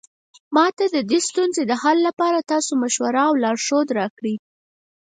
[0.55, 4.35] ما ته د دې ستونزې د حل لپاره تاسو مشوره او لارښوونه راکړئ